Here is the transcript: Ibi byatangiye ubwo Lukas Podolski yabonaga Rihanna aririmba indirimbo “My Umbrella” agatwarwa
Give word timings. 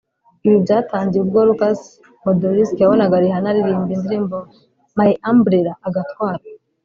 Ibi 0.45 0.57
byatangiye 0.65 1.21
ubwo 1.23 1.39
Lukas 1.49 1.79
Podolski 2.23 2.79
yabonaga 2.81 3.21
Rihanna 3.23 3.49
aririmba 3.51 3.91
indirimbo 3.97 4.37
“My 4.97 5.11
Umbrella” 5.31 5.73
agatwarwa 5.87 6.47